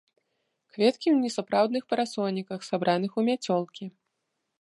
[0.77, 3.85] Кветкі ў несапраўдных парасоніках, сабраных у мяцёлкі.